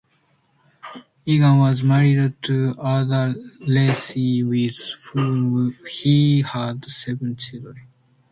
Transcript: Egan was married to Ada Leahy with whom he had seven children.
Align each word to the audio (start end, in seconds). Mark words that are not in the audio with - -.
Egan 1.27 1.59
was 1.59 1.83
married 1.83 2.33
to 2.41 2.71
Ada 2.71 3.35
Leahy 3.59 4.41
with 4.43 4.95
whom 5.13 5.77
he 5.91 6.41
had 6.41 6.83
seven 6.85 7.35
children. 7.35 7.85